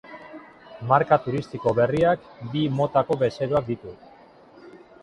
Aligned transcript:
Marka 0.91 1.19
turistiko 1.25 1.75
berriak 1.81 2.27
bi 2.55 2.65
motako 2.81 3.21
bezeroak 3.25 3.71
ditu. 3.71 3.97